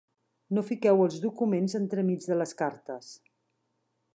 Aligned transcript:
No 0.57 0.61
fiqueu 0.69 1.03
els 1.03 1.17
documents 1.25 1.77
entremig 1.81 2.25
de 2.31 2.39
les 2.41 2.57
cartes. 2.63 3.13